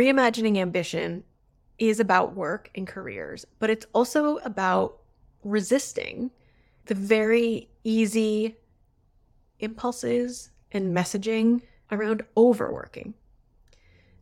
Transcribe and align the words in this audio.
reimagining 0.00 0.56
ambition 0.56 1.22
is 1.78 2.00
about 2.00 2.34
work 2.34 2.70
and 2.74 2.86
careers, 2.86 3.46
but 3.58 3.68
it's 3.68 3.86
also 3.92 4.38
about 4.38 4.98
resisting 5.44 6.30
the 6.86 6.94
very 6.94 7.68
easy 7.84 8.56
impulses 9.58 10.50
and 10.72 10.96
messaging 10.96 11.60
around 11.92 12.22
overworking. 12.34 13.12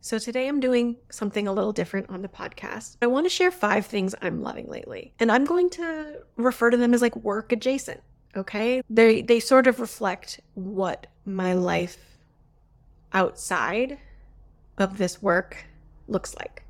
So 0.01 0.19
today 0.19 0.49
I'm 0.49 0.59
doing 0.59 0.97
something 1.09 1.47
a 1.47 1.53
little 1.53 1.71
different 1.71 2.09
on 2.09 2.23
the 2.23 2.27
podcast. 2.27 2.97
I 3.01 3.07
want 3.07 3.25
to 3.25 3.29
share 3.29 3.51
five 3.51 3.85
things 3.85 4.13
I'm 4.21 4.41
loving 4.41 4.67
lately, 4.67 5.13
and 5.17 5.31
I'm 5.31 5.45
going 5.45 5.69
to 5.71 6.23
refer 6.35 6.69
to 6.71 6.77
them 6.77 6.93
as 6.93 7.01
like 7.01 7.15
work 7.17 7.53
adjacent. 7.53 8.01
Okay. 8.35 8.81
They 8.89 9.21
they 9.21 9.39
sort 9.39 9.67
of 9.67 9.79
reflect 9.79 10.41
what 10.55 11.07
my 11.25 11.53
life 11.53 12.17
outside 13.13 13.97
of 14.77 14.97
this 14.97 15.21
work 15.21 15.68
looks 16.09 16.35
like. 16.35 16.63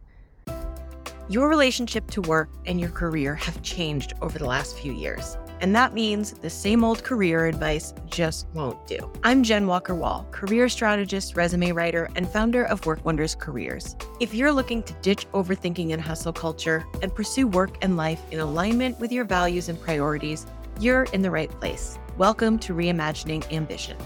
Your 1.29 1.47
relationship 1.47 2.09
to 2.11 2.21
work 2.21 2.49
and 2.65 2.79
your 2.79 2.89
career 2.89 3.35
have 3.35 3.61
changed 3.61 4.13
over 4.21 4.39
the 4.39 4.47
last 4.47 4.75
few 4.77 4.91
years. 4.91 5.37
And 5.61 5.75
that 5.75 5.93
means 5.93 6.31
the 6.31 6.49
same 6.49 6.83
old 6.83 7.03
career 7.03 7.45
advice 7.45 7.93
just 8.07 8.47
won't 8.53 8.87
do. 8.87 8.97
I'm 9.23 9.43
Jenn 9.43 9.67
Walker 9.67 9.93
Wall, 9.93 10.25
career 10.31 10.69
strategist, 10.69 11.35
resume 11.35 11.71
writer, 11.71 12.09
and 12.15 12.27
founder 12.27 12.63
of 12.63 12.85
Work 12.85 13.03
Wonders 13.05 13.35
Careers. 13.35 13.95
If 14.19 14.33
you're 14.33 14.53
looking 14.53 14.81
to 14.83 14.93
ditch 15.01 15.27
overthinking 15.33 15.93
and 15.93 16.01
hustle 16.01 16.33
culture 16.33 16.85
and 17.01 17.13
pursue 17.13 17.47
work 17.47 17.77
and 17.83 17.97
life 17.97 18.21
in 18.31 18.39
alignment 18.39 18.99
with 18.99 19.11
your 19.11 19.25
values 19.25 19.69
and 19.69 19.79
priorities, 19.79 20.47
you're 20.79 21.03
in 21.13 21.21
the 21.21 21.31
right 21.31 21.51
place. 21.59 21.99
Welcome 22.17 22.57
to 22.59 22.73
Reimagining 22.73 23.51
Ambition. 23.51 23.97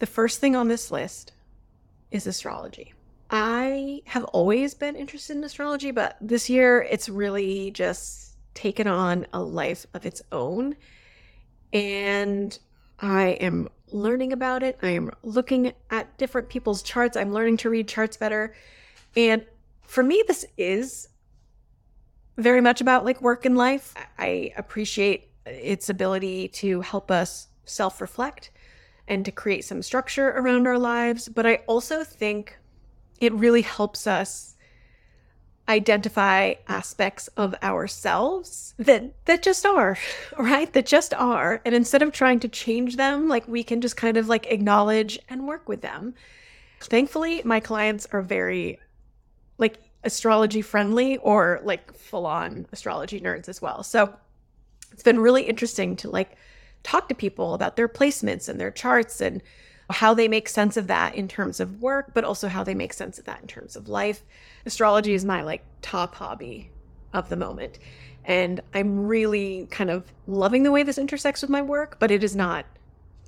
The 0.00 0.06
first 0.06 0.40
thing 0.40 0.56
on 0.56 0.68
this 0.68 0.90
list 0.90 1.32
is 2.10 2.26
astrology. 2.26 2.94
I 3.30 4.00
have 4.06 4.24
always 4.24 4.72
been 4.72 4.96
interested 4.96 5.36
in 5.36 5.44
astrology, 5.44 5.90
but 5.90 6.16
this 6.22 6.48
year 6.48 6.82
it's 6.82 7.08
really 7.08 7.70
just 7.70 8.34
taken 8.54 8.88
on 8.88 9.26
a 9.34 9.42
life 9.42 9.86
of 9.92 10.06
its 10.06 10.22
own. 10.32 10.74
And 11.74 12.58
I 12.98 13.28
am 13.42 13.68
learning 13.92 14.32
about 14.32 14.62
it. 14.62 14.78
I 14.82 14.88
am 14.88 15.10
looking 15.22 15.74
at 15.90 16.16
different 16.16 16.48
people's 16.48 16.82
charts. 16.82 17.14
I'm 17.14 17.34
learning 17.34 17.58
to 17.58 17.70
read 17.70 17.86
charts 17.86 18.16
better. 18.16 18.54
And 19.14 19.44
for 19.82 20.02
me, 20.02 20.24
this 20.26 20.46
is 20.56 21.08
very 22.38 22.62
much 22.62 22.80
about 22.80 23.04
like 23.04 23.20
work 23.20 23.44
and 23.44 23.56
life. 23.56 23.94
I 24.18 24.52
appreciate 24.56 25.30
its 25.44 25.90
ability 25.90 26.48
to 26.48 26.80
help 26.80 27.10
us 27.10 27.48
self 27.66 28.00
reflect 28.00 28.50
and 29.10 29.24
to 29.24 29.32
create 29.32 29.64
some 29.64 29.82
structure 29.82 30.30
around 30.30 30.66
our 30.66 30.78
lives. 30.78 31.28
But 31.28 31.44
I 31.44 31.56
also 31.66 32.04
think 32.04 32.56
it 33.20 33.32
really 33.34 33.62
helps 33.62 34.06
us 34.06 34.54
identify 35.68 36.54
aspects 36.68 37.28
of 37.36 37.54
ourselves 37.62 38.74
that 38.78 39.12
that 39.26 39.42
just 39.42 39.66
are 39.66 39.98
right? 40.38 40.72
That 40.72 40.86
just 40.86 41.12
are. 41.12 41.60
And 41.64 41.74
instead 41.74 42.02
of 42.02 42.12
trying 42.12 42.40
to 42.40 42.48
change 42.48 42.96
them 42.96 43.28
like 43.28 43.46
we 43.46 43.62
can 43.62 43.80
just 43.80 43.96
kind 43.96 44.16
of 44.16 44.28
like 44.28 44.46
acknowledge 44.46 45.18
and 45.28 45.46
work 45.46 45.68
with 45.68 45.82
them. 45.82 46.14
Thankfully 46.80 47.42
my 47.44 47.60
clients 47.60 48.06
are 48.12 48.22
very 48.22 48.78
like 49.58 49.78
astrology 50.04 50.62
friendly 50.62 51.18
or 51.18 51.60
like 51.62 51.92
full 51.94 52.26
on 52.26 52.66
astrology 52.72 53.20
nerds 53.20 53.48
as 53.48 53.60
well. 53.60 53.82
So 53.82 54.14
it's 54.92 55.02
been 55.02 55.20
really 55.20 55.42
interesting 55.42 55.96
to 55.96 56.10
like 56.10 56.36
talk 56.82 57.08
to 57.08 57.14
people 57.14 57.54
about 57.54 57.76
their 57.76 57.88
placements 57.88 58.48
and 58.48 58.60
their 58.60 58.70
charts 58.70 59.20
and 59.20 59.42
how 59.90 60.14
they 60.14 60.28
make 60.28 60.48
sense 60.48 60.76
of 60.76 60.86
that 60.86 61.14
in 61.14 61.26
terms 61.28 61.60
of 61.60 61.82
work, 61.82 62.12
but 62.14 62.24
also 62.24 62.48
how 62.48 62.62
they 62.62 62.74
make 62.74 62.92
sense 62.92 63.18
of 63.18 63.24
that 63.24 63.40
in 63.40 63.46
terms 63.46 63.76
of 63.76 63.88
life. 63.88 64.22
Astrology 64.64 65.14
is 65.14 65.24
my 65.24 65.42
like 65.42 65.64
top 65.82 66.14
hobby 66.14 66.70
of 67.12 67.28
the 67.28 67.36
moment. 67.36 67.78
And 68.24 68.60
I'm 68.74 69.06
really 69.06 69.66
kind 69.70 69.90
of 69.90 70.12
loving 70.26 70.62
the 70.62 70.70
way 70.70 70.82
this 70.82 70.98
intersects 70.98 71.42
with 71.42 71.50
my 71.50 71.62
work, 71.62 71.96
but 71.98 72.10
it 72.10 72.22
is 72.22 72.36
not 72.36 72.66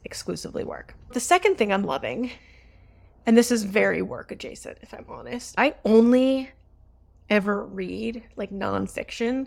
exclusively 0.04 0.64
work. 0.64 0.94
The 1.12 1.20
second 1.20 1.56
thing 1.56 1.72
I'm 1.72 1.84
loving, 1.84 2.30
and 3.26 3.36
this 3.36 3.50
is 3.50 3.64
very 3.64 4.02
work 4.02 4.30
adjacent, 4.30 4.78
if 4.82 4.92
I'm 4.92 5.06
honest, 5.08 5.54
I 5.58 5.74
only 5.84 6.50
ever 7.30 7.64
read 7.64 8.22
like 8.36 8.50
nonfiction. 8.50 9.46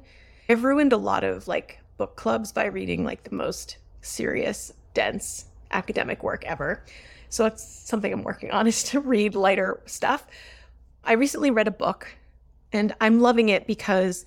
I've 0.49 0.63
ruined 0.63 0.93
a 0.93 0.97
lot 0.97 1.23
of 1.23 1.47
like 1.47 1.79
book 1.97 2.15
clubs 2.15 2.51
by 2.51 2.65
reading 2.65 3.03
like 3.03 3.23
the 3.23 3.35
most 3.35 3.77
serious, 4.05 4.73
dense 4.93 5.45
academic 5.71 6.23
work 6.23 6.45
ever. 6.45 6.83
So 7.29 7.43
that's 7.43 7.63
something 7.63 8.11
I'm 8.11 8.23
working 8.23 8.51
on 8.51 8.67
is 8.73 8.83
to 8.85 8.99
read 8.99 9.35
lighter 9.35 9.81
stuff. 9.85 10.25
I 11.03 11.13
recently 11.13 11.51
read 11.51 11.67
a 11.67 11.71
book 11.71 12.07
and 12.71 12.95
I'm 12.99 13.19
loving 13.19 13.49
it 13.49 13.67
because 13.67 14.25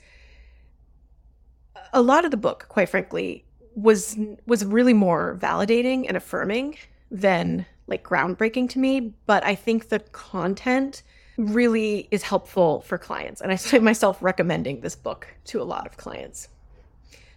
a 1.93 2.03
lot 2.03 2.25
of 2.25 2.31
the 2.31 2.37
book, 2.37 2.67
quite 2.69 2.89
frankly, 2.89 3.45
was 3.75 4.19
was 4.47 4.65
really 4.65 4.93
more 4.93 5.39
validating 5.41 6.07
and 6.09 6.17
affirming 6.17 6.77
than 7.11 7.65
like 7.87 8.03
groundbreaking 8.03 8.69
to 8.71 8.79
me, 8.79 9.15
but 9.27 9.45
I 9.45 9.55
think 9.55 9.89
the 9.89 10.01
content 10.01 11.03
really 11.37 12.09
is 12.11 12.23
helpful 12.23 12.81
for 12.81 12.99
clients 12.99 13.41
and 13.41 13.53
I 13.53 13.57
find 13.57 13.85
myself 13.85 14.19
recommending 14.21 14.81
this 14.81 14.97
book 14.97 15.29
to 15.47 15.63
a 15.63 15.65
lot 15.65 15.87
of 15.87 15.97
clients. 15.97 16.49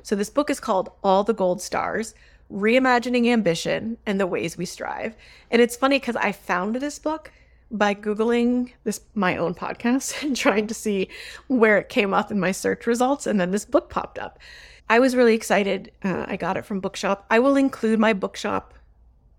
So 0.04 0.16
this 0.16 0.32
book 0.32 0.50
is 0.50 0.60
called 0.60 0.90
All 1.04 1.24
the 1.24 1.34
Gold 1.34 1.62
Stars: 1.62 2.16
reimagining 2.52 3.28
ambition 3.28 3.98
and 4.06 4.20
the 4.20 4.28
ways 4.28 4.58
we 4.58 4.66
strive. 4.66 5.16
And 5.50 5.62
it's 5.62 5.76
funny 5.76 6.00
because 6.00 6.16
I 6.16 6.32
found 6.32 6.76
this 6.76 7.00
book 7.00 7.32
by 7.72 7.96
googling 7.96 8.74
this 8.84 9.02
my 9.16 9.38
own 9.38 9.56
podcast 9.56 10.22
and 10.24 10.36
trying 10.36 10.68
to 10.68 10.74
see 10.74 11.08
where 11.48 11.78
it 11.78 11.90
came 11.90 12.14
up 12.14 12.32
in 12.32 12.40
my 12.40 12.52
search 12.52 12.86
results 12.86 13.26
and 13.26 13.40
then 13.40 13.52
this 13.52 13.66
book 13.66 13.90
popped 13.90 14.20
up. 14.20 14.40
I 14.90 15.00
was 15.00 15.16
really 15.16 15.36
excited 15.36 15.92
uh, 16.04 16.26
i 16.28 16.36
got 16.36 16.58
it 16.58 16.66
from 16.66 16.82
bookshop. 16.82 17.26
I 17.30 17.40
will 17.40 17.56
include 17.56 18.00
my 18.00 18.14
bookshop 18.14 18.74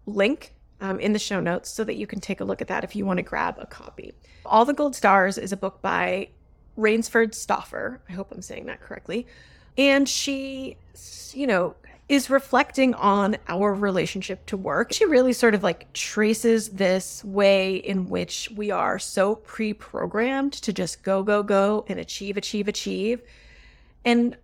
link 0.07 0.55
um, 0.81 0.99
in 0.99 1.13
the 1.13 1.19
show 1.19 1.41
notes 1.41 1.71
so 1.71 1.85
that 1.85 1.97
you 1.97 2.07
can 2.07 2.21
take 2.21 2.41
a 2.41 2.45
look 2.45 2.63
at 2.63 2.69
that 2.69 2.85
if 2.85 2.97
you 2.97 3.05
want 3.05 3.19
to 3.19 3.23
grab 3.23 3.57
a 3.59 3.67
copy. 3.67 4.15
All 4.47 4.65
the 4.65 4.73
gold 4.73 4.97
stars 4.97 5.37
is 5.39 5.53
a 5.53 5.57
book 5.57 5.83
by 5.83 6.29
Rainesford 6.79 7.35
Stauffer 7.35 8.01
i 8.09 8.13
hope 8.13 8.33
i'm 8.33 8.41
saying 8.41 8.67
that 8.67 8.81
correctly. 8.81 9.27
And 9.77 10.09
she 10.09 10.79
you 11.35 11.47
know 11.47 11.75
is 12.13 12.29
reflecting 12.29 12.93
on 12.93 13.39
our 13.49 13.73
relationship 13.73 14.45
to 14.45 14.55
work. 14.55 14.93
She 14.93 15.07
really 15.07 15.33
sort 15.33 15.55
of 15.55 15.63
like 15.63 15.91
traces 15.95 16.69
this 16.69 17.25
way 17.25 17.77
in 17.77 18.11
which 18.11 18.51
we 18.55 18.71
are 18.71 18.99
so 18.99 19.37
pre 19.37 19.73
programmed 19.73 20.53
to 20.53 20.75
just 20.75 21.03
go, 21.03 21.23
go, 21.23 21.43
go 21.43 21.87
and 21.89 21.99
achieve, 21.99 22.37
achieve, 22.37 22.69
achieve. 22.69 23.23
And, 24.05 24.37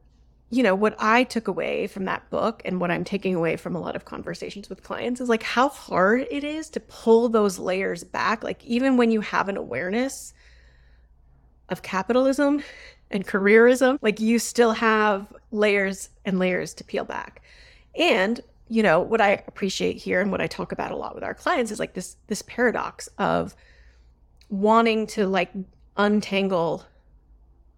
you 0.49 0.63
know, 0.63 0.75
what 0.75 0.97
I 0.99 1.25
took 1.25 1.47
away 1.47 1.89
from 1.89 2.07
that 2.07 2.31
book 2.31 2.63
and 2.65 2.81
what 2.81 2.91
I'm 2.91 3.05
taking 3.05 3.35
away 3.35 3.57
from 3.57 3.77
a 3.77 3.81
lot 3.81 3.97
of 3.97 4.07
conversations 4.07 4.71
with 4.71 4.83
clients 4.83 5.21
is 5.21 5.29
like 5.29 5.43
how 5.43 5.69
hard 5.69 6.27
it 6.31 6.45
is 6.45 6.71
to 6.71 6.81
pull 6.81 7.29
those 7.29 7.59
layers 7.59 8.03
back. 8.03 8.43
Like, 8.43 8.65
even 8.65 8.97
when 8.97 9.11
you 9.11 9.21
have 9.21 9.51
an 9.51 9.59
awareness 9.59 10.33
of 11.69 11.83
capitalism 11.83 12.63
and 13.11 13.27
careerism, 13.27 13.99
like 14.03 14.21
you 14.21 14.39
still 14.39 14.73
have 14.73 15.33
layers 15.51 16.11
and 16.25 16.39
layers 16.39 16.75
to 16.75 16.85
peel 16.85 17.05
back. 17.05 17.43
And, 17.99 18.41
you 18.69 18.83
know, 18.83 19.01
what 19.01 19.21
I 19.21 19.43
appreciate 19.47 19.97
here 19.97 20.21
and 20.21 20.31
what 20.31 20.41
I 20.41 20.47
talk 20.47 20.73
about 20.73 20.93
a 20.93 20.97
lot 20.97 21.15
with 21.15 21.25
our 21.25 21.35
clients 21.35 21.71
is 21.71 21.79
like 21.79 21.95
this 21.95 22.17
this 22.27 22.43
paradox 22.43 23.09
of 23.19 23.55
wanting 24.51 25.07
to 25.09 25.27
like 25.27 25.51
untangle 25.97 26.85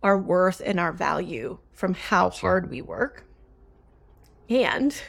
our 0.02 0.18
worth 0.18 0.62
and 0.64 0.80
our 0.80 0.92
value 0.92 1.58
from 1.72 1.94
how 1.94 2.30
hard 2.30 2.70
we 2.70 2.82
work 2.82 3.24
and 4.48 5.00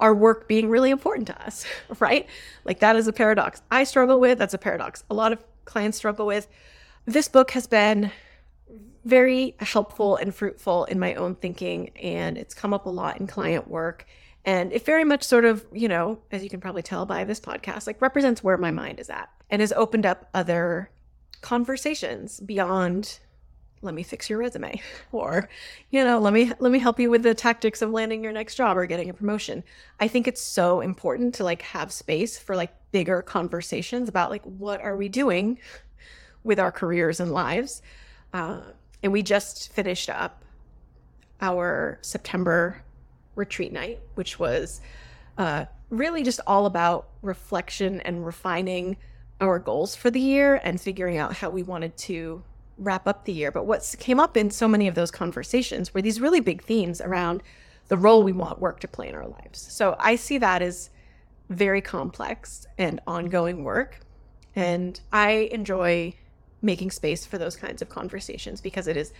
our 0.00 0.14
work 0.14 0.48
being 0.48 0.68
really 0.68 0.90
important 0.90 1.26
to 1.26 1.46
us, 1.46 1.66
right? 2.00 2.26
Like 2.64 2.80
that 2.80 2.96
is 2.96 3.06
a 3.06 3.12
paradox 3.12 3.62
I 3.70 3.84
struggle 3.84 4.18
with. 4.18 4.38
That's 4.38 4.54
a 4.54 4.58
paradox 4.58 5.04
a 5.10 5.14
lot 5.14 5.32
of 5.32 5.44
clients 5.64 5.98
struggle 5.98 6.26
with. 6.26 6.48
This 7.06 7.28
book 7.28 7.52
has 7.52 7.66
been 7.66 8.10
very 9.04 9.56
helpful 9.60 10.16
and 10.16 10.34
fruitful 10.34 10.84
in 10.84 10.98
my 10.98 11.14
own 11.14 11.34
thinking, 11.34 11.90
and 11.96 12.36
it's 12.36 12.54
come 12.54 12.74
up 12.74 12.86
a 12.86 12.90
lot 12.90 13.20
in 13.20 13.26
client 13.26 13.68
work. 13.68 14.06
And 14.44 14.72
it 14.72 14.84
very 14.84 15.04
much 15.04 15.22
sort 15.22 15.44
of, 15.44 15.66
you 15.72 15.88
know, 15.88 16.18
as 16.30 16.42
you 16.42 16.48
can 16.48 16.60
probably 16.60 16.82
tell 16.82 17.04
by 17.04 17.24
this 17.24 17.40
podcast, 17.40 17.86
like 17.86 18.00
represents 18.00 18.42
where 18.42 18.56
my 18.56 18.70
mind 18.70 18.98
is 18.98 19.10
at 19.10 19.28
and 19.50 19.60
has 19.60 19.72
opened 19.72 20.06
up 20.06 20.28
other 20.32 20.90
conversations 21.42 22.40
beyond 22.40 23.20
let 23.82 23.94
me 23.94 24.02
fix 24.02 24.28
your 24.28 24.38
resume 24.38 24.80
or 25.12 25.48
you 25.90 26.04
know 26.04 26.18
let 26.18 26.32
me 26.32 26.52
let 26.58 26.70
me 26.70 26.78
help 26.78 27.00
you 27.00 27.10
with 27.10 27.22
the 27.22 27.34
tactics 27.34 27.80
of 27.80 27.90
landing 27.90 28.22
your 28.22 28.32
next 28.32 28.54
job 28.54 28.76
or 28.76 28.84
getting 28.84 29.08
a 29.08 29.14
promotion 29.14 29.64
i 29.98 30.06
think 30.06 30.28
it's 30.28 30.42
so 30.42 30.80
important 30.80 31.34
to 31.34 31.44
like 31.44 31.62
have 31.62 31.90
space 31.90 32.38
for 32.38 32.54
like 32.56 32.70
bigger 32.92 33.22
conversations 33.22 34.08
about 34.08 34.28
like 34.28 34.42
what 34.42 34.82
are 34.82 34.96
we 34.96 35.08
doing 35.08 35.58
with 36.44 36.58
our 36.58 36.70
careers 36.70 37.20
and 37.20 37.32
lives 37.32 37.80
uh, 38.32 38.60
and 39.02 39.12
we 39.12 39.22
just 39.22 39.72
finished 39.72 40.10
up 40.10 40.44
our 41.40 41.98
September 42.02 42.82
retreat 43.34 43.72
night, 43.72 44.00
which 44.14 44.38
was 44.38 44.80
Uh, 45.38 45.64
really, 45.88 46.22
just 46.22 46.40
all 46.46 46.66
about 46.66 47.08
reflection 47.22 48.00
and 48.02 48.26
refining 48.26 48.96
our 49.40 49.58
goals 49.58 49.96
for 49.96 50.10
the 50.10 50.20
year 50.20 50.60
and 50.62 50.78
figuring 50.78 51.16
out 51.16 51.32
how 51.36 51.48
we 51.48 51.62
wanted 51.62 51.96
to 51.96 52.42
wrap 52.76 53.06
up 53.06 53.24
the 53.24 53.32
year. 53.32 53.50
But 53.50 53.64
what 53.64 53.94
came 53.98 54.20
up 54.20 54.36
in 54.36 54.50
so 54.50 54.68
many 54.68 54.86
of 54.86 54.94
those 54.94 55.10
conversations 55.10 55.94
were 55.94 56.02
these 56.02 56.20
really 56.20 56.40
big 56.40 56.62
themes 56.62 57.00
around 57.00 57.42
the 57.88 57.96
role 57.96 58.22
we 58.22 58.32
want 58.32 58.60
work 58.60 58.80
to 58.80 58.88
play 58.88 59.08
in 59.08 59.14
our 59.14 59.26
lives. 59.26 59.58
So 59.72 59.96
I 59.98 60.16
see 60.16 60.36
that 60.38 60.60
as 60.60 60.90
very 61.48 61.80
complex 61.80 62.66
and 62.76 63.00
ongoing 63.06 63.64
work. 63.64 64.00
And 64.54 65.00
I 65.10 65.48
enjoy 65.52 66.12
making 66.62 66.90
space 66.90 67.24
for 67.24 67.38
those 67.38 67.56
kinds 67.56 67.80
of 67.82 67.88
conversations 67.88 68.60
because 68.60 68.86
it 68.86 68.96
is 68.96 69.12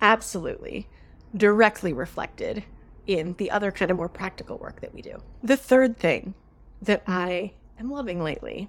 absolutely 0.00 0.88
directly 1.36 1.92
reflected 1.92 2.64
in 3.06 3.34
the 3.38 3.50
other 3.50 3.72
kind 3.72 3.90
of 3.90 3.96
more 3.96 4.08
practical 4.08 4.58
work 4.58 4.80
that 4.80 4.94
we 4.94 5.02
do. 5.02 5.20
The 5.42 5.56
third 5.56 5.96
thing 5.96 6.34
that 6.80 7.02
I 7.06 7.52
am 7.78 7.90
loving 7.90 8.22
lately, 8.22 8.68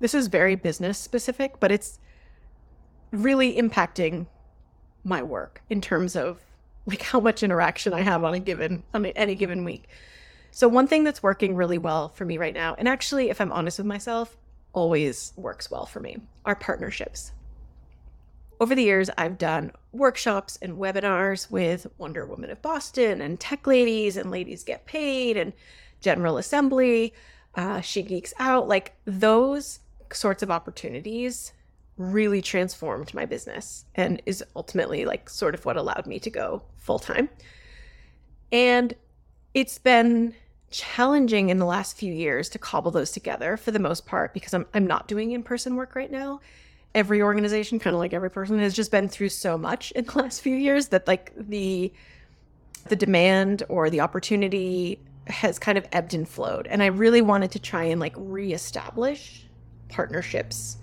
this 0.00 0.14
is 0.14 0.26
very 0.26 0.56
business 0.56 0.98
specific, 0.98 1.60
but 1.60 1.70
it's 1.70 1.98
really 3.10 3.56
impacting 3.56 4.26
my 5.04 5.22
work 5.22 5.62
in 5.68 5.80
terms 5.80 6.16
of 6.16 6.40
like 6.86 7.02
how 7.02 7.20
much 7.20 7.42
interaction 7.42 7.92
I 7.92 8.00
have 8.00 8.24
on 8.24 8.34
a 8.34 8.40
given 8.40 8.82
on 8.92 9.06
any 9.06 9.34
given 9.34 9.64
week. 9.64 9.88
So 10.50 10.68
one 10.68 10.86
thing 10.86 11.04
that's 11.04 11.22
working 11.22 11.54
really 11.54 11.78
well 11.78 12.08
for 12.08 12.24
me 12.24 12.36
right 12.36 12.54
now, 12.54 12.74
and 12.76 12.88
actually 12.88 13.30
if 13.30 13.40
I'm 13.40 13.52
honest 13.52 13.78
with 13.78 13.86
myself, 13.86 14.36
always 14.72 15.32
works 15.36 15.70
well 15.70 15.86
for 15.86 16.00
me, 16.00 16.18
are 16.44 16.54
partnerships. 16.54 17.32
Over 18.62 18.76
the 18.76 18.84
years, 18.84 19.10
I've 19.18 19.38
done 19.38 19.72
workshops 19.90 20.56
and 20.62 20.78
webinars 20.78 21.50
with 21.50 21.88
Wonder 21.98 22.24
Woman 22.24 22.48
of 22.48 22.62
Boston 22.62 23.20
and 23.20 23.40
Tech 23.40 23.66
Ladies 23.66 24.16
and 24.16 24.30
Ladies 24.30 24.62
Get 24.62 24.86
Paid 24.86 25.36
and 25.36 25.52
General 26.00 26.38
Assembly, 26.38 27.12
uh, 27.56 27.80
She 27.80 28.02
Geeks 28.02 28.32
Out. 28.38 28.68
Like 28.68 28.94
those 29.04 29.80
sorts 30.12 30.44
of 30.44 30.50
opportunities 30.52 31.52
really 31.96 32.40
transformed 32.40 33.12
my 33.12 33.26
business 33.26 33.84
and 33.96 34.22
is 34.26 34.44
ultimately 34.54 35.06
like 35.06 35.28
sort 35.28 35.56
of 35.56 35.64
what 35.64 35.76
allowed 35.76 36.06
me 36.06 36.20
to 36.20 36.30
go 36.30 36.62
full 36.76 37.00
time. 37.00 37.30
And 38.52 38.94
it's 39.54 39.78
been 39.78 40.36
challenging 40.70 41.48
in 41.48 41.58
the 41.58 41.66
last 41.66 41.96
few 41.96 42.14
years 42.14 42.48
to 42.50 42.60
cobble 42.60 42.92
those 42.92 43.10
together 43.10 43.56
for 43.56 43.72
the 43.72 43.80
most 43.80 44.06
part 44.06 44.32
because 44.32 44.54
I'm 44.54 44.66
I'm 44.72 44.86
not 44.86 45.08
doing 45.08 45.32
in-person 45.32 45.74
work 45.74 45.96
right 45.96 46.12
now 46.12 46.38
every 46.94 47.22
organization, 47.22 47.78
kind 47.78 47.94
of 47.94 48.00
like 48.00 48.12
every 48.12 48.30
person, 48.30 48.58
has 48.58 48.74
just 48.74 48.90
been 48.90 49.08
through 49.08 49.30
so 49.30 49.56
much 49.56 49.90
in 49.92 50.04
the 50.04 50.18
last 50.18 50.40
few 50.40 50.56
years 50.56 50.88
that 50.88 51.06
like 51.06 51.32
the 51.36 51.92
the 52.88 52.96
demand 52.96 53.62
or 53.68 53.88
the 53.90 54.00
opportunity 54.00 54.98
has 55.28 55.58
kind 55.58 55.78
of 55.78 55.86
ebbed 55.92 56.14
and 56.14 56.28
flowed. 56.28 56.66
And 56.66 56.82
I 56.82 56.86
really 56.86 57.22
wanted 57.22 57.52
to 57.52 57.60
try 57.60 57.84
and 57.84 58.00
like 58.00 58.14
reestablish 58.16 59.46
partnerships 59.88 60.78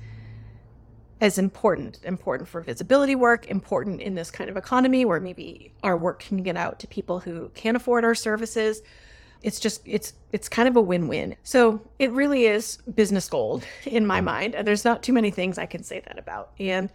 as 1.21 1.38
important, 1.38 2.00
important 2.03 2.47
for 2.47 2.61
visibility 2.61 3.15
work, 3.15 3.47
important 3.47 4.00
in 4.00 4.15
this 4.15 4.31
kind 4.31 4.50
of 4.50 4.56
economy 4.56 5.03
where 5.03 5.19
maybe 5.19 5.73
our 5.83 5.97
work 5.97 6.21
can 6.21 6.41
get 6.41 6.56
out 6.56 6.79
to 6.79 6.88
people 6.88 7.19
who 7.19 7.50
can't 7.50 7.75
afford 7.75 8.06
our 8.06 8.15
services 8.15 8.81
it's 9.41 9.59
just 9.59 9.81
it's 9.86 10.13
it's 10.31 10.50
kind 10.50 10.68
of 10.68 10.75
a 10.75 10.81
win-win. 10.81 11.36
So 11.44 11.81
it 11.97 12.12
really 12.12 12.45
is 12.45 12.77
business 12.94 13.30
gold 13.30 13.63
in 13.86 14.06
my 14.06 14.21
mind, 14.21 14.56
and 14.56 14.68
there's 14.68 14.86
not 14.86 15.03
too 15.03 15.13
many 15.13 15.31
things 15.31 15.57
I 15.57 15.65
can 15.65 15.83
say 15.83 16.01
that 16.01 16.19
about. 16.19 16.51
And 16.59 16.89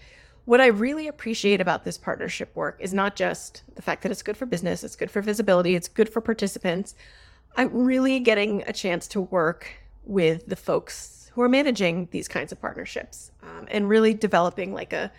what 0.44 0.60
I 0.60 0.66
really 0.66 1.08
appreciate 1.08 1.60
about 1.60 1.84
this 1.84 1.96
partnership 1.96 2.54
work 2.54 2.76
is 2.80 2.92
not 2.92 3.16
just 3.16 3.62
the 3.74 3.82
fact 3.82 4.02
that 4.02 4.12
it's 4.12 4.22
good 4.22 4.36
for 4.36 4.46
business, 4.46 4.84
it's 4.84 4.96
good 4.96 5.10
for 5.10 5.22
visibility, 5.22 5.74
it's 5.74 5.88
good 5.88 6.08
for 6.08 6.20
participants. 6.20 6.94
I'm 7.56 7.70
really 7.72 8.20
getting 8.20 8.62
a 8.66 8.72
chance 8.72 9.06
to 9.08 9.20
work 9.20 9.68
with 10.04 10.46
the 10.46 10.56
folks 10.56 11.30
who 11.32 11.40
are 11.40 11.48
managing 11.48 12.08
these 12.10 12.28
kinds 12.28 12.52
of 12.52 12.60
partnerships 12.60 13.30
um, 13.42 13.66
and 13.70 13.88
really 13.88 14.12
developing 14.12 14.72
like 14.72 14.92
a 14.92 15.10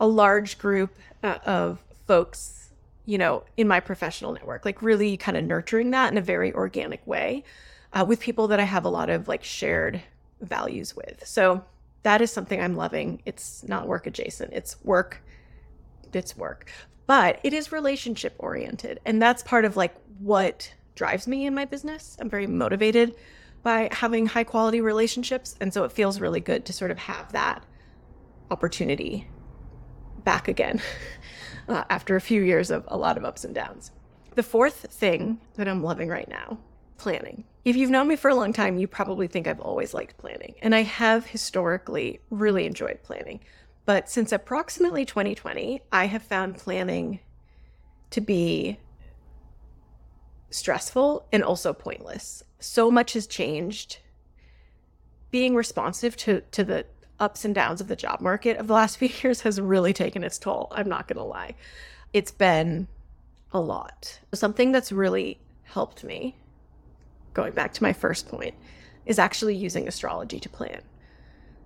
a 0.00 0.06
large 0.06 0.58
group 0.58 0.94
uh, 1.22 1.38
of 1.46 1.82
folks 2.06 2.63
you 3.06 3.18
know, 3.18 3.44
in 3.56 3.68
my 3.68 3.80
professional 3.80 4.32
network, 4.32 4.64
like 4.64 4.80
really 4.82 5.16
kind 5.16 5.36
of 5.36 5.44
nurturing 5.44 5.90
that 5.90 6.10
in 6.10 6.18
a 6.18 6.22
very 6.22 6.52
organic 6.52 7.06
way 7.06 7.44
uh, 7.92 8.04
with 8.06 8.20
people 8.20 8.48
that 8.48 8.60
I 8.60 8.64
have 8.64 8.84
a 8.84 8.88
lot 8.88 9.10
of 9.10 9.28
like 9.28 9.44
shared 9.44 10.02
values 10.40 10.96
with. 10.96 11.26
So 11.26 11.64
that 12.02 12.20
is 12.20 12.32
something 12.32 12.60
I'm 12.60 12.76
loving. 12.76 13.22
It's 13.24 13.62
not 13.64 13.86
work 13.86 14.06
adjacent, 14.06 14.52
it's 14.52 14.82
work, 14.84 15.22
it's 16.12 16.36
work, 16.36 16.70
but 17.06 17.40
it 17.42 17.52
is 17.52 17.72
relationship 17.72 18.34
oriented. 18.38 19.00
And 19.04 19.20
that's 19.20 19.42
part 19.42 19.64
of 19.64 19.76
like 19.76 19.94
what 20.18 20.72
drives 20.94 21.26
me 21.26 21.46
in 21.46 21.54
my 21.54 21.64
business. 21.64 22.16
I'm 22.20 22.30
very 22.30 22.46
motivated 22.46 23.14
by 23.62 23.88
having 23.90 24.26
high 24.26 24.44
quality 24.44 24.80
relationships. 24.80 25.56
And 25.60 25.72
so 25.72 25.84
it 25.84 25.92
feels 25.92 26.20
really 26.20 26.40
good 26.40 26.64
to 26.66 26.72
sort 26.72 26.90
of 26.90 26.98
have 26.98 27.32
that 27.32 27.64
opportunity 28.50 29.28
back 30.22 30.48
again. 30.48 30.80
uh, 31.68 31.84
after 31.90 32.16
a 32.16 32.20
few 32.20 32.42
years 32.42 32.70
of 32.70 32.84
a 32.88 32.96
lot 32.96 33.16
of 33.16 33.24
ups 33.24 33.44
and 33.44 33.54
downs. 33.54 33.90
The 34.34 34.42
fourth 34.42 34.86
thing 34.90 35.40
that 35.54 35.68
I'm 35.68 35.82
loving 35.82 36.08
right 36.08 36.28
now 36.28 36.58
planning. 36.96 37.44
If 37.64 37.76
you've 37.76 37.90
known 37.90 38.08
me 38.08 38.16
for 38.16 38.28
a 38.28 38.34
long 38.34 38.52
time, 38.52 38.78
you 38.78 38.86
probably 38.86 39.26
think 39.26 39.46
I've 39.46 39.60
always 39.60 39.94
liked 39.94 40.16
planning. 40.18 40.54
And 40.62 40.74
I 40.74 40.82
have 40.82 41.26
historically 41.26 42.20
really 42.30 42.66
enjoyed 42.66 43.02
planning. 43.02 43.40
But 43.84 44.08
since 44.08 44.32
approximately 44.32 45.04
2020, 45.04 45.82
I 45.92 46.06
have 46.06 46.22
found 46.22 46.56
planning 46.56 47.20
to 48.10 48.20
be 48.20 48.78
stressful 50.50 51.26
and 51.32 51.42
also 51.42 51.72
pointless. 51.72 52.42
So 52.60 52.90
much 52.90 53.14
has 53.14 53.26
changed. 53.26 53.98
Being 55.30 55.54
responsive 55.54 56.16
to, 56.18 56.42
to 56.52 56.64
the 56.64 56.86
ups 57.20 57.44
and 57.44 57.54
downs 57.54 57.80
of 57.80 57.88
the 57.88 57.96
job 57.96 58.20
market 58.20 58.56
of 58.56 58.66
the 58.66 58.74
last 58.74 58.96
few 58.98 59.10
years 59.22 59.42
has 59.42 59.60
really 59.60 59.92
taken 59.92 60.24
its 60.24 60.38
toll. 60.38 60.68
I'm 60.72 60.88
not 60.88 61.08
going 61.08 61.18
to 61.18 61.24
lie. 61.24 61.54
It's 62.12 62.30
been 62.30 62.88
a 63.52 63.60
lot. 63.60 64.20
Something 64.32 64.72
that's 64.72 64.92
really 64.92 65.38
helped 65.62 66.04
me, 66.04 66.36
going 67.32 67.52
back 67.52 67.72
to 67.74 67.82
my 67.82 67.92
first 67.92 68.28
point, 68.28 68.54
is 69.06 69.18
actually 69.18 69.54
using 69.54 69.86
astrology 69.86 70.40
to 70.40 70.48
plan. 70.48 70.82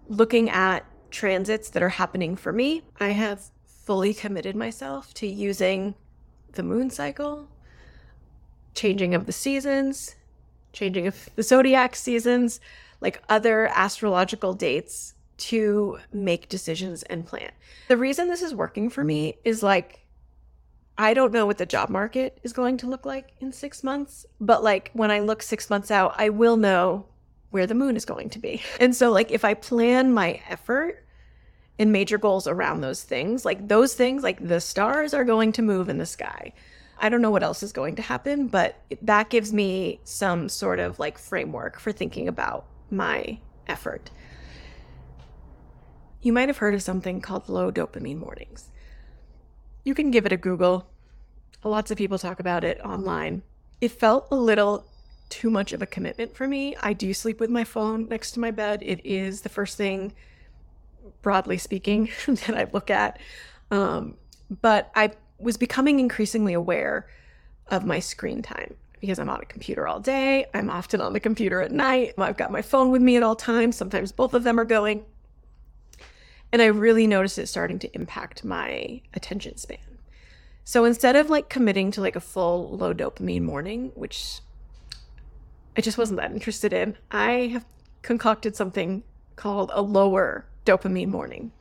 Looking 0.09 0.51
at 0.51 0.85
transits 1.11 1.71
that 1.71 1.83
are 1.83 1.89
happening 1.89 2.37
for 2.37 2.53
me, 2.53 2.83
I 3.01 3.11
have 3.11 3.51
fully 3.65 4.13
committed 4.13 4.55
myself 4.55 5.15
to 5.15 5.27
using 5.27 5.95
the 6.53 6.63
moon 6.63 6.91
cycle, 6.91 7.49
changing 8.75 9.15
of 9.15 9.27
the 9.27 9.33
seasons, 9.33 10.17
changing 10.73 11.07
of 11.07 11.29
the 11.37 11.43
zodiac 11.43 11.97
seasons, 11.97 12.61
like 13.01 13.23
other 13.29 13.69
astrological 13.69 14.55
dates 14.55 15.15
to 15.39 15.99
make 16.13 16.49
decisions 16.49 17.03
and 17.05 17.27
plan. 17.27 17.51
The 17.89 17.97
reason 17.97 18.29
this 18.29 18.43
is 18.43 18.55
working 18.55 18.91
for 18.91 19.05
me 19.05 19.39
is 19.45 19.63
like, 19.63 20.05
I 20.97 21.15
don't 21.15 21.33
know 21.33 21.47
what 21.47 21.59
the 21.59 21.67
job 21.67 21.91
market 21.91 22.39
is 22.43 22.53
going 22.53 22.77
to 22.79 22.89
look 22.89 23.07
like 23.07 23.31
in 23.39 23.53
six 23.53 23.85
months, 23.85 24.27
but 24.41 24.65
like 24.65 24.91
when 24.95 25.11
I 25.11 25.21
look 25.21 25.43
six 25.43 25.71
months 25.71 25.91
out, 25.91 26.15
I 26.19 26.29
will 26.29 26.57
know 26.57 27.07
where 27.51 27.67
the 27.67 27.75
moon 27.75 27.97
is 27.97 28.05
going 28.05 28.31
to 28.31 28.39
be. 28.39 28.63
And 28.81 28.95
so, 28.95 29.11
like, 29.11 29.31
if 29.31 29.45
I 29.45 29.55
plan 29.55 30.13
my 30.13 30.41
effort 30.49 31.05
and 31.79 31.93
major 31.93 32.19
goals 32.19 32.47
around 32.47 32.81
those 32.81 33.05
things, 33.05 33.45
like 33.45 33.69
those 33.69 33.95
things, 33.95 34.23
like 34.23 34.47
the 34.47 34.61
stars 34.61 35.15
are 35.15 35.25
going 35.25 35.53
to 35.53 35.63
move 35.63 35.89
in 35.89 35.99
the 35.99 36.07
sky. 36.07 36.53
I 37.01 37.09
don't 37.09 37.23
know 37.23 37.31
what 37.31 37.45
else 37.45 37.63
is 37.63 37.73
going 37.73 37.95
to 37.97 38.03
happen, 38.03 38.49
but 38.49 38.81
that 39.03 39.31
gives 39.31 39.53
me 39.53 40.01
some 40.03 40.49
sort 40.49 40.81
of 40.81 40.99
like 40.99 41.17
framework 41.17 41.79
for 41.79 41.93
thinking 41.93 42.27
about 42.27 42.67
my 42.91 43.39
effort. 43.69 44.11
You 46.21 46.33
might 46.33 46.49
have 46.49 46.59
heard 46.59 46.75
of 46.75 46.83
something 46.83 47.21
called 47.21 47.49
low 47.49 47.71
dopamine 47.71 48.19
mornings. 48.19 48.71
You 49.85 49.95
can 49.95 50.11
give 50.11 50.27
it 50.27 50.33
a 50.33 50.37
Google. 50.37 50.89
Lots 51.63 51.91
of 51.91 51.99
people 51.99 52.19
talk 52.19 52.41
about 52.41 52.65
it 52.65 52.81
online. 52.85 53.43
It 53.81 53.93
felt 53.93 54.29
a 54.31 54.37
little 54.37 54.85
too 55.29 55.51
much 55.51 55.73
of 55.73 55.83
a 55.83 55.87
commitment 55.87 56.35
for 56.35 56.49
me. 56.49 56.75
I 56.81 56.93
do 56.93 57.15
sleep 57.15 57.41
with 57.41 57.51
my 57.51 57.65
phone 57.65 58.09
next 58.09 58.33
to 58.33 58.41
my 58.41 58.51
bed. 58.51 58.83
It 58.83 59.05
is 59.05 59.43
the 59.43 59.49
first 59.49 59.77
thing, 59.77 60.13
broadly 61.23 61.59
speaking, 61.59 62.11
that 62.27 62.57
I 62.57 62.69
look 62.73 62.91
at. 62.91 63.21
Um, 63.71 64.17
but 64.63 64.91
I 64.95 65.13
was 65.39 65.57
becoming 65.57 66.01
increasingly 66.01 66.55
aware 66.55 67.09
of 67.69 67.85
my 67.85 68.01
screen 68.01 68.43
time 68.43 68.75
because 69.01 69.19
I'm 69.19 69.29
on 69.29 69.41
a 69.41 69.45
computer 69.45 69.87
all 69.87 70.01
day. 70.01 70.47
I'm 70.55 70.71
often 70.71 71.01
on 71.01 71.13
the 71.13 71.21
computer 71.21 71.61
at 71.61 71.71
night. 71.71 72.15
I've 72.19 72.37
got 72.37 72.51
my 72.51 72.63
phone 72.63 72.91
with 72.91 73.03
me 73.03 73.17
at 73.17 73.23
all 73.23 73.37
times. 73.37 73.77
Sometimes 73.77 74.11
both 74.11 74.35
of 74.35 74.43
them 74.43 74.59
are 74.59 74.65
going. 74.65 75.05
And 76.53 76.63
I 76.63 76.67
really 76.67 77.07
noticed 77.07 77.39
it 77.39 77.47
starting 77.47 77.79
to 77.81 77.95
impact 77.95 78.45
my 78.45 79.03
attention 79.15 79.57
span. 79.57 79.79
So 80.65 80.85
instead 80.85 81.17
of 81.17 81.31
like 81.31 81.49
committing 81.49 81.91
to 81.93 82.01
like 82.01 82.17
a 82.17 82.21
full 82.21 82.77
low 82.77 82.93
dopamine 82.93 83.43
morning, 83.43 83.93
which 83.95 84.41
I 85.77 85.81
just 85.81 85.99
wasn't 85.99 86.21
that 86.21 86.33
interested 86.33 86.73
in, 86.73 86.97
I 87.11 87.51
have 87.53 87.65
concocted 88.03 88.57
something 88.57 89.03
called 89.37 89.71
a 89.73 89.83
lower 89.83 90.47
dopamine 90.67 91.09
morning. 91.09 91.53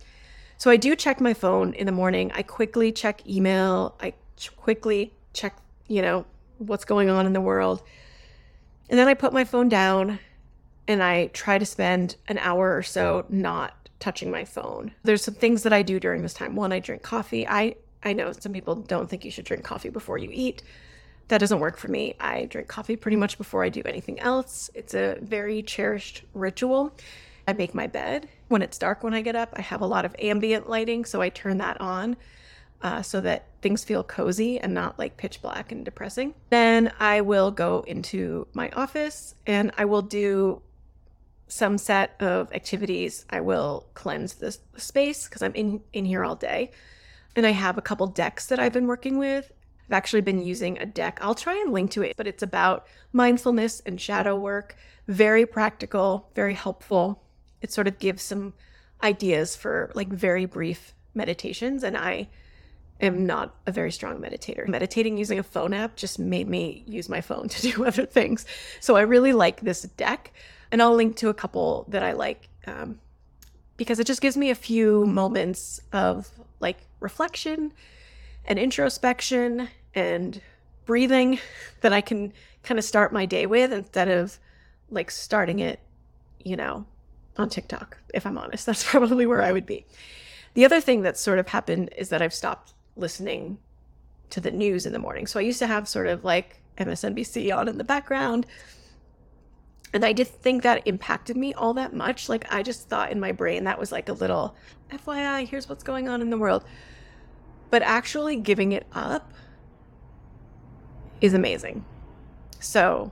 So 0.58 0.72
I 0.72 0.78
do 0.78 0.96
check 0.96 1.22
my 1.22 1.34
phone 1.34 1.74
in 1.74 1.86
the 1.86 1.92
morning. 1.92 2.32
I 2.34 2.42
quickly 2.42 2.92
check 2.92 3.26
email. 3.28 3.96
I 4.02 4.14
ch- 4.36 4.56
quickly 4.58 5.14
check, 5.34 5.56
you 5.88 6.02
know, 6.02 6.26
what's 6.58 6.84
going 6.84 7.10
on 7.10 7.26
in 7.26 7.34
the 7.34 7.42
world. 7.42 7.84
And 8.90 8.98
then 8.98 9.08
I 9.08 9.14
put 9.14 9.34
my 9.34 9.44
phone 9.44 9.70
down 9.70 10.20
and 10.88 11.04
I 11.04 11.28
try 11.28 11.58
to 11.58 11.66
spend 11.66 12.16
an 12.28 12.40
hour 12.40 12.76
or 12.76 12.82
so 12.82 13.26
not 13.30 13.77
touching 14.00 14.32
my 14.32 14.46
phone. 14.46 14.92
There's 15.04 15.24
some 15.24 15.34
things 15.34 15.64
that 15.64 15.74
I 15.74 15.82
do 15.82 16.00
during 16.00 16.22
this 16.22 16.34
time. 16.34 16.56
One, 16.56 16.72
I 16.72 16.80
drink 16.80 17.04
coffee. 17.04 17.48
I 17.48 17.76
I 18.04 18.14
know 18.14 18.32
some 18.32 18.54
people 18.54 18.76
don't 18.76 19.10
think 19.10 19.26
you 19.26 19.32
should 19.32 19.46
drink 19.46 19.64
coffee 19.64 19.90
before 19.90 20.18
you 20.18 20.30
eat. 20.32 20.64
That 21.30 21.40
doesn't 21.40 21.60
work 21.60 21.78
for 21.78 21.90
me. 21.90 22.16
I 22.20 22.46
drink 22.46 22.68
coffee 22.68 22.96
pretty 22.96 23.18
much 23.18 23.38
before 23.38 23.64
I 23.64 23.70
do 23.70 23.82
anything 23.86 24.20
else. 24.20 24.70
It's 24.74 24.94
a 24.94 25.18
very 25.22 25.62
cherished 25.62 26.24
ritual. 26.34 26.96
I 27.48 27.54
make 27.54 27.74
my 27.74 27.88
bed. 27.88 28.30
When 28.50 28.62
it's 28.62 28.78
dark 28.78 29.04
when 29.04 29.14
I 29.14 29.22
get 29.22 29.36
up, 29.36 29.54
I 29.56 29.62
have 29.62 29.82
a 29.82 29.86
lot 29.86 30.06
of 30.06 30.16
ambient 30.20 30.70
lighting, 30.70 31.06
so 31.06 31.22
I 31.22 31.30
turn 31.30 31.58
that 31.58 31.82
on 31.82 32.18
uh, 32.82 33.02
so 33.02 33.22
that 33.22 33.48
things 33.62 33.84
feel 33.84 34.04
cozy 34.04 34.60
and 34.60 34.74
not 34.74 35.00
like 35.00 35.18
pitch 35.18 35.42
black 35.42 35.72
and 35.72 35.84
depressing. 35.84 36.34
Then 36.50 36.92
I 37.00 37.22
will 37.22 37.52
go 37.52 37.84
into 37.88 38.48
my 38.54 38.70
office 38.72 39.36
and 39.46 39.72
I 39.78 39.86
will 39.86 40.02
do 40.02 40.62
some 41.48 41.78
set 41.78 42.16
of 42.20 42.52
activities. 42.54 43.26
I 43.30 43.42
will 43.42 43.88
cleanse 43.94 44.36
this 44.36 44.60
space 44.76 45.28
because 45.28 45.42
I'm 45.42 45.54
in, 45.56 45.82
in 45.94 46.06
here 46.06 46.24
all 46.24 46.36
day. 46.36 46.72
And 47.36 47.46
I 47.46 47.52
have 47.52 47.78
a 47.78 47.82
couple 47.82 48.08
decks 48.08 48.48
that 48.48 48.60
I've 48.60 48.74
been 48.74 48.88
working 48.88 49.18
with. 49.18 49.52
I've 49.86 49.94
actually 49.94 50.22
been 50.22 50.42
using 50.42 50.78
a 50.80 50.86
deck. 50.86 51.20
I'll 51.22 51.36
try 51.36 51.56
and 51.56 51.72
link 51.72 51.92
to 51.92 52.02
it, 52.02 52.18
but 52.18 52.28
it's 52.28 52.44
about 52.44 52.88
mindfulness 53.14 53.82
and 53.86 54.02
shadow 54.02 54.36
work. 54.36 54.76
Very 55.08 55.46
practical, 55.46 56.30
very 56.36 56.54
helpful. 56.54 57.24
It 57.62 57.72
sort 57.72 57.88
of 57.88 58.00
gives 58.00 58.24
some 58.24 58.54
ideas 59.02 59.56
for 59.56 59.92
like 59.96 60.10
very 60.10 60.46
brief 60.46 60.94
meditations. 61.14 61.84
And 61.84 61.96
I 61.96 62.28
am 63.00 63.26
not 63.26 63.56
a 63.66 63.72
very 63.72 63.92
strong 63.92 64.20
meditator. 64.20 64.68
Meditating 64.68 65.18
using 65.18 65.40
a 65.40 65.44
phone 65.44 65.74
app 65.74 65.96
just 65.96 66.20
made 66.20 66.48
me 66.48 66.84
use 66.88 67.08
my 67.08 67.22
phone 67.22 67.48
to 67.50 67.72
do 67.72 67.86
other 67.86 68.06
things. 68.06 68.46
So 68.80 68.96
I 68.96 69.02
really 69.02 69.34
like 69.34 69.62
this 69.62 69.84
deck. 69.84 70.34
And 70.72 70.82
I'll 70.82 70.96
link 70.96 71.16
to 71.18 71.30
a 71.30 71.34
couple 71.34 71.86
that 71.90 72.04
I 72.04 72.12
like 72.14 72.50
um, 72.66 73.00
because 73.78 74.00
it 74.00 74.08
just 74.08 74.22
gives 74.22 74.36
me 74.36 74.50
a 74.50 74.56
few 74.56 75.06
moments 75.06 75.80
of 75.94 76.30
like 76.60 76.78
reflection 77.00 77.72
and 78.46 78.58
introspection 78.60 79.70
and 79.96 80.42
breathing 80.86 81.40
that 81.82 81.94
I 81.94 82.02
can 82.02 82.34
kind 82.64 82.78
of 82.78 82.84
start 82.84 83.14
my 83.14 83.26
day 83.26 83.46
with 83.46 83.72
instead 83.72 84.10
of 84.10 84.40
like 84.90 85.12
starting 85.12 85.60
it, 85.60 85.80
you 86.44 86.56
know, 86.56 86.86
on 87.38 87.50
TikTok, 87.50 87.98
if 88.14 88.26
I'm 88.26 88.38
honest. 88.38 88.66
That's 88.68 88.84
probably 88.84 89.26
where 89.26 89.42
I 89.42 89.52
would 89.52 89.66
be. 89.66 89.86
The 90.54 90.66
other 90.66 90.82
thing 90.82 91.04
that's 91.04 91.22
sort 91.22 91.38
of 91.38 91.50
happened 91.50 91.92
is 91.98 92.10
that 92.10 92.20
I've 92.20 92.34
stopped 92.34 92.74
listening 92.96 93.60
to 94.32 94.42
the 94.42 94.50
news 94.50 94.88
in 94.88 94.94
the 94.94 94.98
morning. 94.98 95.28
So 95.28 95.40
I 95.40 95.44
used 95.44 95.60
to 95.60 95.68
have 95.68 95.88
sort 95.88 96.08
of 96.08 96.24
like 96.24 96.62
MSNBC 96.80 97.56
on 97.56 97.68
in 97.68 97.78
the 97.78 97.84
background. 97.84 98.48
And 99.94 100.04
I 100.04 100.14
didn't 100.14 100.42
think 100.42 100.64
that 100.64 100.86
impacted 100.86 101.38
me 101.38 101.54
all 101.54 101.74
that 101.76 101.94
much. 101.94 102.30
Like, 102.30 102.52
I 102.54 102.62
just 102.62 102.90
thought 102.90 103.12
in 103.12 103.20
my 103.20 103.32
brain 103.32 103.64
that 103.64 103.80
was 103.80 103.92
like 103.92 104.10
a 104.10 104.14
little 104.14 104.56
FYI, 104.92 105.48
here's 105.48 105.70
what's 105.70 105.84
going 105.84 106.10
on 106.10 106.22
in 106.22 106.30
the 106.30 106.38
world. 106.38 106.64
But 107.70 107.82
actually 107.82 108.36
giving 108.38 108.72
it 108.74 108.86
up 108.94 109.32
is 111.22 111.34
amazing. 111.34 111.86
So 112.60 113.12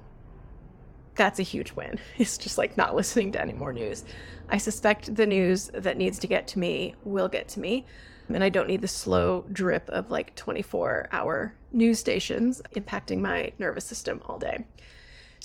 that's 1.15 1.39
a 1.39 1.43
huge 1.43 1.71
win. 1.73 1.99
It's 2.17 2.37
just 2.37 2.57
like 2.57 2.77
not 2.77 2.95
listening 2.95 3.31
to 3.33 3.41
any 3.41 3.53
more 3.53 3.73
news. 3.73 4.03
I 4.49 4.57
suspect 4.57 5.15
the 5.15 5.25
news 5.25 5.71
that 5.73 5.97
needs 5.97 6.19
to 6.19 6.27
get 6.27 6.47
to 6.49 6.59
me 6.59 6.95
will 7.03 7.27
get 7.27 7.47
to 7.49 7.59
me. 7.59 7.85
And 8.27 8.43
I 8.43 8.49
don't 8.49 8.67
need 8.67 8.81
the 8.81 8.87
slow 8.87 9.45
drip 9.51 9.87
of 9.89 10.09
like 10.09 10.35
24 10.35 11.09
hour 11.11 11.53
news 11.71 11.99
stations 11.99 12.61
impacting 12.75 13.19
my 13.19 13.51
nervous 13.59 13.85
system 13.85 14.21
all 14.25 14.39
day. 14.39 14.65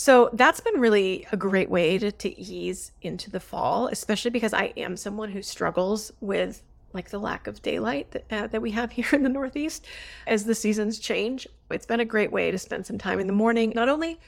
So 0.00 0.30
that's 0.32 0.60
been 0.60 0.80
really 0.80 1.26
a 1.30 1.36
great 1.36 1.68
way 1.68 1.98
to, 1.98 2.10
to 2.10 2.40
ease 2.40 2.92
into 3.02 3.30
the 3.30 3.38
fall, 3.38 3.86
especially 3.88 4.30
because 4.30 4.54
I 4.54 4.72
am 4.78 4.96
someone 4.96 5.30
who 5.30 5.42
struggles 5.42 6.10
with 6.22 6.62
like 6.94 7.10
the 7.10 7.18
lack 7.18 7.46
of 7.46 7.60
daylight 7.60 8.10
that, 8.12 8.24
uh, 8.30 8.46
that 8.46 8.62
we 8.62 8.70
have 8.70 8.92
here 8.92 9.10
in 9.12 9.24
the 9.24 9.28
Northeast 9.28 9.84
as 10.26 10.44
the 10.44 10.54
seasons 10.54 10.98
change. 10.98 11.46
It's 11.70 11.84
been 11.84 12.00
a 12.00 12.06
great 12.06 12.32
way 12.32 12.50
to 12.50 12.56
spend 12.56 12.86
some 12.86 12.96
time 12.96 13.20
in 13.20 13.26
the 13.26 13.34
morning. 13.34 13.74
Not 13.76 13.90
only 13.90 14.18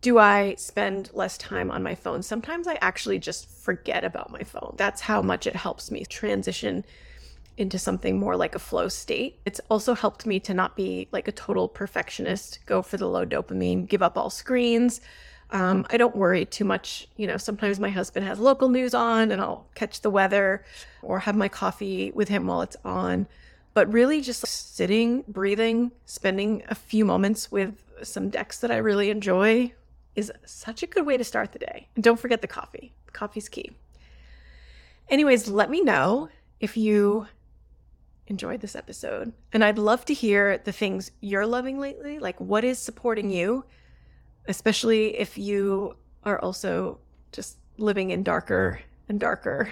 do 0.00 0.18
I 0.18 0.56
spend 0.56 1.10
less 1.14 1.38
time 1.38 1.70
on 1.70 1.84
my 1.84 1.94
phone, 1.94 2.24
sometimes 2.24 2.66
I 2.66 2.76
actually 2.80 3.20
just 3.20 3.48
forget 3.48 4.02
about 4.02 4.32
my 4.32 4.42
phone. 4.42 4.74
That's 4.76 5.02
how 5.02 5.22
much 5.22 5.46
it 5.46 5.54
helps 5.54 5.92
me 5.92 6.04
transition 6.04 6.84
into 7.56 7.78
something 7.78 8.18
more 8.18 8.36
like 8.36 8.54
a 8.54 8.58
flow 8.58 8.88
state. 8.88 9.38
It's 9.44 9.60
also 9.70 9.94
helped 9.94 10.26
me 10.26 10.40
to 10.40 10.54
not 10.54 10.76
be 10.76 11.08
like 11.12 11.28
a 11.28 11.32
total 11.32 11.68
perfectionist, 11.68 12.60
go 12.66 12.82
for 12.82 12.96
the 12.96 13.08
low 13.08 13.24
dopamine, 13.24 13.88
give 13.88 14.02
up 14.02 14.18
all 14.18 14.30
screens. 14.30 15.00
Um, 15.50 15.86
I 15.90 15.96
don't 15.96 16.16
worry 16.16 16.44
too 16.44 16.64
much. 16.64 17.08
You 17.16 17.26
know, 17.26 17.36
sometimes 17.36 17.78
my 17.78 17.90
husband 17.90 18.26
has 18.26 18.38
local 18.38 18.68
news 18.68 18.94
on 18.94 19.30
and 19.30 19.40
I'll 19.40 19.66
catch 19.74 20.00
the 20.02 20.10
weather 20.10 20.64
or 21.02 21.20
have 21.20 21.36
my 21.36 21.48
coffee 21.48 22.10
with 22.14 22.28
him 22.28 22.46
while 22.46 22.62
it's 22.62 22.76
on. 22.84 23.26
But 23.72 23.92
really, 23.92 24.22
just 24.22 24.46
sitting, 24.46 25.22
breathing, 25.28 25.92
spending 26.06 26.62
a 26.68 26.74
few 26.74 27.04
moments 27.04 27.52
with 27.52 27.74
some 28.02 28.30
decks 28.30 28.58
that 28.60 28.70
I 28.70 28.78
really 28.78 29.10
enjoy 29.10 29.72
is 30.14 30.32
such 30.46 30.82
a 30.82 30.86
good 30.86 31.06
way 31.06 31.16
to 31.18 31.24
start 31.24 31.52
the 31.52 31.58
day. 31.58 31.88
And 31.94 32.02
don't 32.02 32.18
forget 32.18 32.40
the 32.40 32.48
coffee, 32.48 32.94
coffee's 33.12 33.48
key. 33.48 33.72
Anyways, 35.08 35.48
let 35.48 35.70
me 35.70 35.82
know 35.82 36.30
if 36.58 36.76
you 36.76 37.28
enjoyed 38.28 38.60
this 38.60 38.76
episode. 38.76 39.32
And 39.52 39.64
I'd 39.64 39.78
love 39.78 40.04
to 40.06 40.14
hear 40.14 40.58
the 40.58 40.72
things 40.72 41.10
you're 41.20 41.46
loving 41.46 41.78
lately. 41.78 42.18
Like, 42.18 42.40
what 42.40 42.64
is 42.64 42.78
supporting 42.78 43.30
you, 43.30 43.64
especially 44.46 45.16
if 45.18 45.38
you 45.38 45.96
are 46.24 46.38
also 46.40 46.98
just 47.32 47.58
living 47.78 48.10
in 48.10 48.22
darker 48.22 48.80
and 49.08 49.20
darker 49.20 49.70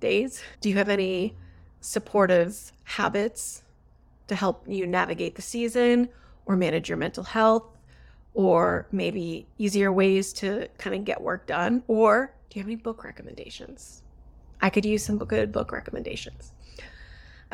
days? 0.00 0.42
Do 0.60 0.68
you 0.68 0.76
have 0.76 0.88
any 0.88 1.36
supportive 1.80 2.72
habits 2.84 3.62
to 4.26 4.34
help 4.34 4.64
you 4.66 4.86
navigate 4.86 5.34
the 5.36 5.42
season 5.42 6.08
or 6.46 6.56
manage 6.56 6.88
your 6.88 6.98
mental 6.98 7.24
health? 7.24 7.64
Or 8.36 8.88
maybe 8.90 9.46
easier 9.58 9.92
ways 9.92 10.32
to 10.34 10.66
kind 10.76 10.96
of 10.96 11.04
get 11.04 11.20
work 11.20 11.46
done? 11.46 11.84
Or 11.86 12.34
do 12.50 12.58
you 12.58 12.62
have 12.62 12.68
any 12.68 12.74
book 12.74 13.04
recommendations? 13.04 14.02
I 14.60 14.70
could 14.70 14.84
use 14.84 15.04
some 15.04 15.18
good 15.18 15.52
book 15.52 15.70
recommendations. 15.70 16.53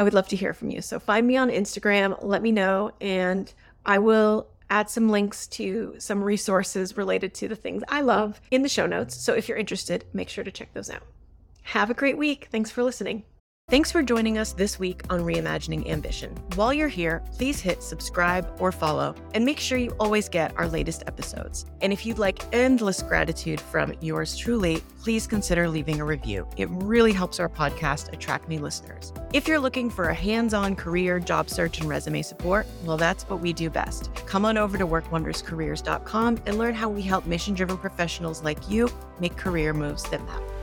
I 0.00 0.02
would 0.02 0.14
love 0.14 0.28
to 0.28 0.36
hear 0.36 0.54
from 0.54 0.70
you. 0.70 0.80
So 0.80 0.98
find 0.98 1.26
me 1.26 1.36
on 1.36 1.50
Instagram, 1.50 2.16
let 2.22 2.40
me 2.40 2.52
know, 2.52 2.90
and 3.02 3.52
I 3.84 3.98
will 3.98 4.46
add 4.70 4.88
some 4.88 5.10
links 5.10 5.46
to 5.48 5.94
some 5.98 6.24
resources 6.24 6.96
related 6.96 7.34
to 7.34 7.48
the 7.48 7.54
things 7.54 7.82
I 7.86 8.00
love 8.00 8.40
in 8.50 8.62
the 8.62 8.68
show 8.70 8.86
notes. 8.86 9.14
So 9.14 9.34
if 9.34 9.46
you're 9.46 9.58
interested, 9.58 10.06
make 10.14 10.30
sure 10.30 10.42
to 10.42 10.50
check 10.50 10.72
those 10.72 10.88
out. 10.88 11.02
Have 11.64 11.90
a 11.90 11.94
great 11.94 12.16
week. 12.16 12.48
Thanks 12.50 12.70
for 12.70 12.82
listening. 12.82 13.24
Thanks 13.70 13.92
for 13.92 14.02
joining 14.02 14.36
us 14.36 14.52
this 14.52 14.80
week 14.80 15.04
on 15.10 15.20
Reimagining 15.20 15.88
Ambition. 15.88 16.34
While 16.56 16.74
you're 16.74 16.88
here, 16.88 17.22
please 17.34 17.60
hit 17.60 17.84
subscribe 17.84 18.52
or 18.58 18.72
follow 18.72 19.14
and 19.32 19.44
make 19.44 19.60
sure 19.60 19.78
you 19.78 19.94
always 20.00 20.28
get 20.28 20.52
our 20.56 20.66
latest 20.66 21.04
episodes. 21.06 21.66
And 21.80 21.92
if 21.92 22.04
you'd 22.04 22.18
like 22.18 22.42
endless 22.52 23.00
gratitude 23.00 23.60
from 23.60 23.94
yours 24.00 24.36
truly, 24.36 24.82
please 25.00 25.28
consider 25.28 25.68
leaving 25.68 26.00
a 26.00 26.04
review. 26.04 26.48
It 26.56 26.68
really 26.72 27.12
helps 27.12 27.38
our 27.38 27.48
podcast 27.48 28.12
attract 28.12 28.48
new 28.48 28.58
listeners. 28.58 29.12
If 29.32 29.46
you're 29.46 29.60
looking 29.60 29.88
for 29.88 30.08
a 30.08 30.14
hands 30.14 30.52
on 30.52 30.74
career, 30.74 31.20
job 31.20 31.48
search, 31.48 31.78
and 31.78 31.88
resume 31.88 32.22
support, 32.22 32.66
well, 32.84 32.96
that's 32.96 33.22
what 33.30 33.38
we 33.38 33.52
do 33.52 33.70
best. 33.70 34.12
Come 34.26 34.44
on 34.44 34.58
over 34.58 34.78
to 34.78 34.86
workwonderscareers.com 34.86 36.40
and 36.44 36.58
learn 36.58 36.74
how 36.74 36.88
we 36.88 37.02
help 37.02 37.24
mission 37.24 37.54
driven 37.54 37.76
professionals 37.76 38.42
like 38.42 38.68
you 38.68 38.90
make 39.20 39.36
career 39.36 39.72
moves 39.72 40.02
that 40.10 40.26
matter. 40.26 40.59